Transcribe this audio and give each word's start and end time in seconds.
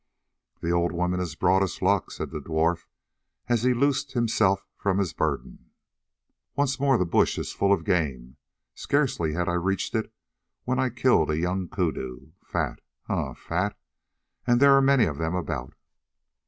"The 0.61 0.71
old 0.71 0.91
woman 0.93 1.19
has 1.19 1.35
brought 1.35 1.61
us 1.61 1.79
luck," 1.79 2.09
said 2.09 2.31
the 2.31 2.39
dwarf 2.41 2.85
as 3.47 3.61
he 3.61 3.71
loosed 3.71 4.13
himself 4.13 4.65
from 4.75 4.97
his 4.97 5.13
burden. 5.13 5.69
"Once 6.55 6.79
more 6.79 6.97
the 6.97 7.05
bush 7.05 7.37
is 7.37 7.51
full 7.53 7.71
of 7.71 7.85
game; 7.85 8.37
scarcely 8.73 9.33
had 9.33 9.47
I 9.47 9.51
reached 9.53 9.93
it 9.93 10.11
when 10.63 10.79
I 10.79 10.89
killed 10.89 11.29
a 11.29 11.37
young 11.37 11.67
koodoo, 11.67 12.31
fat, 12.43 12.81
ah! 13.07 13.35
fat, 13.35 13.77
and 14.47 14.59
there 14.59 14.73
are 14.75 14.81
many 14.81 15.05
of 15.05 15.19
them 15.19 15.35
about." 15.35 15.75